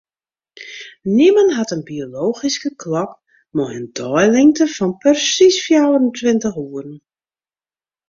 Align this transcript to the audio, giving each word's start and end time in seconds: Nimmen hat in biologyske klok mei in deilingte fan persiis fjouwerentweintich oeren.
Nimmen 1.03 1.51
hat 1.57 1.71
in 1.75 1.83
biologyske 1.89 2.69
klok 2.81 3.11
mei 3.55 3.71
in 3.77 3.87
deilingte 4.01 4.65
fan 4.75 4.91
persiis 5.01 5.57
fjouwerentweintich 5.65 6.57
oeren. 6.67 6.95